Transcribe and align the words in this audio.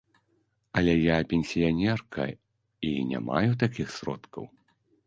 Але 0.79 0.95
я 0.99 1.17
пенсіянерка 1.33 2.27
і 2.91 2.95
не 3.13 3.19
маю 3.31 3.51
такіх 3.67 3.95
сродкаў. 3.99 4.53